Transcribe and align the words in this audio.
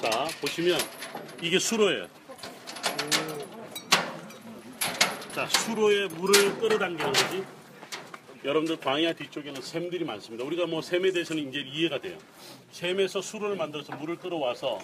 자, 0.00 0.28
보시면 0.40 0.78
이게 1.42 1.58
수로예요. 1.58 2.08
자, 5.34 5.46
수로에 5.46 6.08
물을 6.08 6.58
끌어당기는 6.58 7.12
거지. 7.12 7.44
여러분들 8.42 8.78
광야 8.78 9.12
뒤쪽에는 9.12 9.60
샘들이 9.60 10.04
많습니다. 10.06 10.42
우리가 10.44 10.66
뭐 10.66 10.80
샘에 10.80 11.12
대해서는 11.12 11.50
이제 11.50 11.60
이해가 11.60 12.00
돼요. 12.00 12.16
샘에서 12.72 13.20
수로를 13.20 13.56
만들어서 13.56 13.94
물을 13.96 14.16
끌어와서 14.16 14.78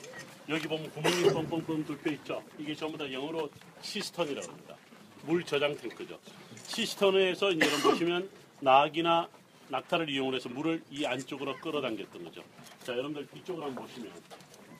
여기 0.50 0.68
보면 0.68 0.91
구멍이 0.91 1.23
뻥뻥뻥 1.33 1.87
뚫려 1.87 2.12
있죠. 2.17 2.43
이게 2.59 2.75
전부 2.75 2.98
다 2.98 3.11
영어로 3.11 3.48
cistern이라고 3.80 4.48
합니다. 4.48 4.77
물 5.23 5.43
저장 5.45 5.75
탱크죠. 5.77 6.19
cistern에서 6.66 7.52
이제 7.53 7.67
여러분 7.67 7.91
보시면 7.91 8.29
나귀나 8.61 9.29
낙타를 9.69 10.11
이용해서 10.11 10.51
물을 10.51 10.83
이 10.91 11.07
안쪽으로 11.07 11.57
끌어당겼던 11.57 12.23
거죠. 12.23 12.45
자, 12.85 12.93
여러분들 12.93 13.27
이쪽으로 13.35 13.64
한번 13.64 13.87
보시면 13.87 14.12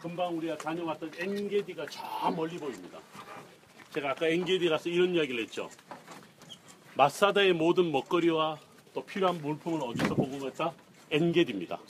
금방 0.07 0.39
우리가 0.39 0.57
다녀왔던 0.57 1.11
엔게디가 1.19 1.87
저 1.91 2.31
멀리 2.31 2.57
보입니다. 2.59 3.01
제가 3.91 4.11
아까 4.13 4.29
엔게디 4.29 4.69
가서 4.69 4.89
이런 4.89 5.13
이야기를 5.17 5.43
했죠. 5.43 5.69
마사다의 6.95 7.55
모든 7.55 7.91
먹거리와 7.91 8.57
또 8.95 9.05
필요한 9.05 9.43
물품을 9.43 9.81
어디서 9.83 10.15
보급했다? 10.15 10.73
엔게디입니다. 11.11 11.81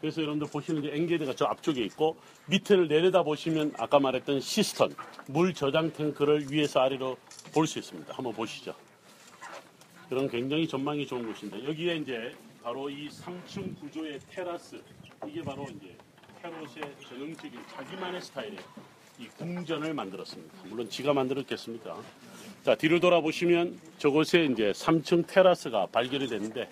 그래서 0.00 0.22
여러분들 0.22 0.46
보시는 0.52 0.84
엔게디가 0.86 1.34
저 1.34 1.46
앞쪽에 1.46 1.82
있고 1.86 2.16
밑을 2.46 2.86
내려다 2.86 3.24
보시면 3.24 3.74
아까 3.76 3.98
말했던 3.98 4.38
cistern 4.38 4.94
물 5.26 5.52
저장 5.52 5.92
탱크를 5.92 6.52
위에서 6.52 6.78
아래로 6.78 7.16
볼 7.52 7.66
수 7.66 7.80
있습니다. 7.80 8.14
한번 8.14 8.32
보시죠. 8.34 8.72
그런 10.08 10.28
굉장히 10.28 10.68
전망이 10.68 11.08
좋은 11.08 11.26
곳인데 11.26 11.64
여기에 11.64 11.96
이제 11.96 12.36
바로 12.62 12.88
이 12.88 13.08
3층 13.08 13.80
구조의 13.80 14.20
테라스 14.30 14.80
이게 15.26 15.42
바로 15.42 15.66
이제 15.70 15.96
테롯의 16.44 16.94
전형적인 17.08 17.58
자기만의 17.74 18.20
스타일의 18.20 18.58
이 19.18 19.26
궁전을 19.38 19.94
만들었습니다. 19.94 20.54
물론 20.64 20.90
지가 20.90 21.14
만들었겠습니까? 21.14 21.96
자 22.62 22.74
뒤를 22.74 23.00
돌아보시면 23.00 23.80
저곳에 23.96 24.44
이제 24.44 24.70
3층 24.72 25.26
테라스가 25.26 25.86
발견이 25.86 26.26
됐는데 26.28 26.68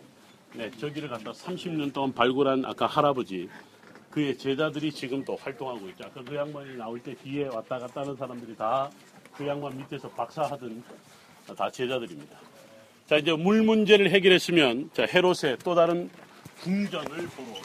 네, 0.55 0.70
저기를 0.73 1.09
갖다 1.09 1.33
30년 1.33 1.91
동안 1.95 2.12
발굴한 2.12 2.67
아까 2.67 2.87
할아버지 2.87 3.48
그의 4.11 4.37
제자들이 4.37 4.93
지금 4.93 5.25
또 5.25 5.37
활동하고 5.37 5.89
있죠. 5.89 6.05
아까 6.05 6.23
그 6.23 6.34
양반이 6.37 6.77
나올 6.77 7.03
때 7.03 7.15
뒤에 7.15 7.47
왔다 7.47 7.78
갔다 7.78 8.03
하는 8.03 8.15
사람들이 8.15 8.55
다 8.56 8.91
그 9.34 9.47
양반 9.47 9.75
밑에서 9.78 10.11
박사하던 10.11 10.84
다 11.56 11.70
제자들입니다. 11.70 12.37
자 13.06 13.17
이제 13.17 13.33
물 13.33 13.62
문제를 13.62 14.11
해결했으면 14.11 14.91
자 14.93 15.06
헤롯의 15.06 15.56
또 15.65 15.75
다른 15.75 16.11
궁전을 16.61 17.27
보러 17.28 17.62